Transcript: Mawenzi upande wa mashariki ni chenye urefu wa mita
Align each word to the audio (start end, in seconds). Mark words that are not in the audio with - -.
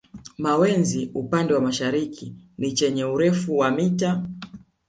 Mawenzi 0.37 1.11
upande 1.13 1.53
wa 1.53 1.61
mashariki 1.61 2.35
ni 2.57 2.71
chenye 2.73 3.05
urefu 3.05 3.57
wa 3.57 3.71
mita 3.71 4.27